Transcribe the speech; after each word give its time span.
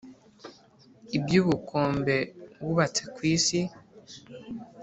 iby’ubukombe 1.17 2.15
wubatse 2.63 3.03
ku 3.13 3.21
isi 3.33 3.59